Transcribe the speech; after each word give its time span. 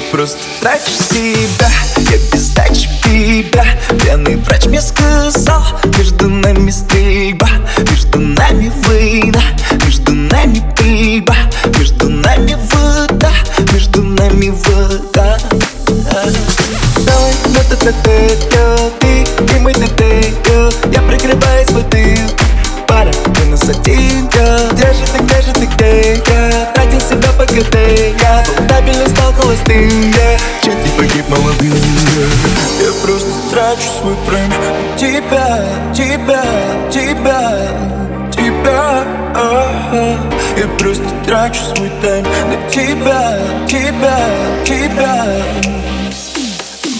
просто 0.00 0.38
трачу 0.60 0.90
себя 0.90 1.68
Я 2.10 2.18
без 2.32 2.50
дачи 2.50 2.88
тебя. 3.02 3.64
Пьяный 4.00 4.36
врач 4.36 4.64
мне 4.66 4.80
сказал 4.80 5.62
Между 5.98 6.28
нами 6.30 6.70
стрельба 6.70 7.48
Между 7.90 8.18
нами 8.20 8.72
война 8.86 9.42
Между 9.84 10.12
нами 10.12 10.62
пыльба 10.76 11.36
Между 11.78 12.08
нами 12.08 12.56
вода 12.70 13.32
Между 13.72 14.02
нами 14.02 14.48
вода. 14.48 15.38
Давай 15.86 17.34
на 17.48 17.64
т 17.64 17.76
т 17.76 17.92
т 17.92 18.90
Ты 19.00 19.56
и 19.56 19.58
мой 19.60 19.74
т 19.74 19.88
т 19.88 20.70
Я 20.92 21.02
прикрываюсь 21.02 21.68
бутылкой 21.68 22.26
Пара, 22.86 23.12
ты 23.12 23.44
нас 23.46 23.62
один 23.68 24.26
Где 24.26 24.92
же 24.92 25.04
ты, 25.12 25.22
где 25.22 25.42
же 25.42 25.52
ты, 25.52 25.66
где 25.66 26.22
я? 26.26 26.72
Тратил 26.74 27.00
себя 27.00 27.28
по 27.36 27.44
КТ 27.44 27.74
Я 28.20 28.71
холостым 29.52 30.12
yeah. 30.12 30.38
Чуть 30.62 30.84
не 30.84 30.90
погиб 30.96 31.28
молодым. 31.28 31.72
Я 32.80 32.92
просто 33.02 33.30
трачу 33.50 33.88
свой 34.00 34.16
прайм 34.26 34.52
Тебя, 34.96 35.64
тебя, 35.94 36.44
тебя, 36.90 37.68
тебя. 38.32 39.04
Я 40.56 40.68
просто 40.78 41.04
трачу 41.26 41.60
свой 41.74 41.90
тайм 42.00 42.24
на 42.24 42.70
тебя, 42.70 43.38
тебя, 43.66 44.18
тебя 44.64 45.26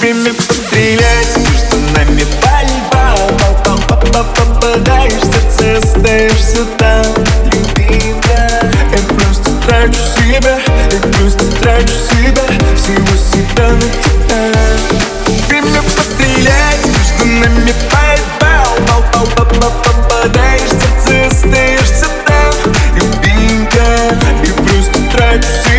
Время 0.00 0.34
пострелять, 0.34 1.36
между 1.38 1.76
нами 1.94 2.24
пальба 2.42 3.14
Попадаешь 4.34 5.12
в 5.14 5.58
сердце, 5.58 5.78
остаешься 5.78 6.64
там, 6.78 7.06
любимая 7.44 8.72
Я 8.92 9.14
просто 9.14 9.50
трачу 9.66 10.00
себя, 10.18 10.58
просто 25.38 25.75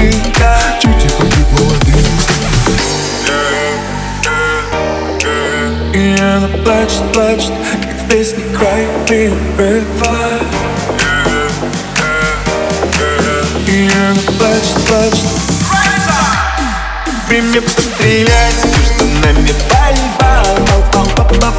холостым 0.00 0.20
Чуть 0.80 0.94
не 0.94 1.08
погиб 1.08 1.48
молодым 1.52 2.04
И 5.92 6.16
она 6.20 6.48
плачет, 6.64 7.12
плачет 7.12 7.52
Как 7.82 7.92
в 7.92 8.08
песне 8.08 8.44
Cry 8.54 8.86
Me 9.08 9.20
a 9.26 9.32
River 9.58 10.42
И 13.66 13.88
она 13.88 14.22
плачет, 14.38 14.78
плачет. 14.88 15.30
Время 17.28 17.60
пострелять 17.62 18.64
Между 18.64 19.04
нами 19.22 19.52
пальба 19.70 20.30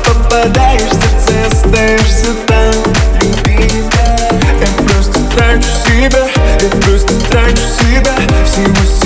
Попадаешь 0.06 0.92
сердце, 0.92 1.34
остаешься 1.48 2.34
там. 2.48 2.74
Любимая 3.22 4.32
Я 4.60 4.68
просто 4.84 5.20
трачу 5.36 5.72
себя 5.86 6.28
Я 6.60 6.70
просто 6.82 7.12
se 8.52 8.62
você 8.64 9.01